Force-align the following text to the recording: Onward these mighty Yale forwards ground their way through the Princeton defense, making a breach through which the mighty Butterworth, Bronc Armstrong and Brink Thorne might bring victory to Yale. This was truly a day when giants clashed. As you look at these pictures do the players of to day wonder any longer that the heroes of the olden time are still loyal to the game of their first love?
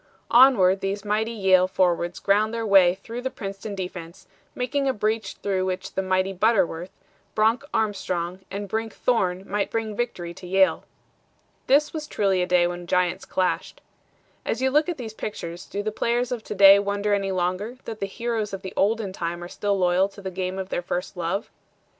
Onward 0.31 0.81
these 0.81 1.05
mighty 1.05 1.29
Yale 1.31 1.67
forwards 1.67 2.17
ground 2.17 2.51
their 2.55 2.65
way 2.65 2.95
through 2.95 3.21
the 3.21 3.29
Princeton 3.29 3.75
defense, 3.75 4.25
making 4.55 4.87
a 4.89 4.93
breach 4.93 5.33
through 5.43 5.63
which 5.63 5.93
the 5.93 6.01
mighty 6.01 6.33
Butterworth, 6.33 6.89
Bronc 7.35 7.63
Armstrong 7.71 8.39
and 8.49 8.67
Brink 8.67 8.95
Thorne 8.95 9.47
might 9.47 9.69
bring 9.69 9.95
victory 9.95 10.33
to 10.33 10.47
Yale. 10.47 10.85
This 11.67 11.93
was 11.93 12.07
truly 12.07 12.41
a 12.41 12.47
day 12.47 12.65
when 12.65 12.87
giants 12.87 13.25
clashed. 13.25 13.79
As 14.43 14.59
you 14.59 14.71
look 14.71 14.89
at 14.89 14.97
these 14.97 15.13
pictures 15.13 15.67
do 15.67 15.83
the 15.83 15.91
players 15.91 16.31
of 16.31 16.43
to 16.45 16.55
day 16.55 16.79
wonder 16.79 17.13
any 17.13 17.31
longer 17.31 17.77
that 17.85 17.99
the 17.99 18.07
heroes 18.07 18.53
of 18.53 18.63
the 18.63 18.73
olden 18.75 19.13
time 19.13 19.43
are 19.43 19.47
still 19.47 19.77
loyal 19.77 20.09
to 20.09 20.21
the 20.23 20.31
game 20.31 20.57
of 20.57 20.69
their 20.69 20.81
first 20.81 21.15
love? 21.15 21.51